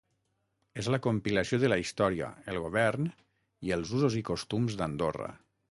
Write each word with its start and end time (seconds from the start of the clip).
És 0.83 0.87
la 0.95 0.99
compilació 1.07 1.59
de 1.63 1.69
la 1.73 1.77
història, 1.83 2.31
el 2.55 2.59
govern 2.65 3.13
i 3.69 3.79
els 3.79 3.95
usos 3.99 4.21
i 4.23 4.27
costums 4.33 4.81
d'Andorra. 4.83 5.35